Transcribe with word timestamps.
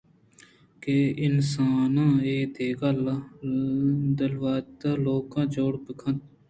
کہ 0.81 0.95
آ 1.11 1.15
اِنسان 1.23 1.95
ءُ 2.05 2.23
اے 2.27 2.35
دگہ 2.55 2.91
دلوت 4.17 4.81
ءُ 4.89 5.01
لُولکاں 5.03 5.45
جوڑ 5.53 5.73
بہ 5.83 5.91
کنت 5.99 6.23